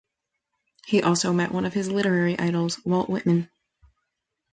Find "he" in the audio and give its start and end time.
0.87-1.03